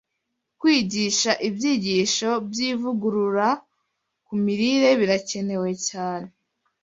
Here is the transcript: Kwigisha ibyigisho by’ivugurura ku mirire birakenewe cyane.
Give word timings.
Kwigisha 0.59 1.31
ibyigisho 1.47 2.29
by’ivugurura 2.49 3.47
ku 4.25 4.33
mirire 4.43 4.89
birakenewe 4.99 5.69
cyane. 5.89 6.29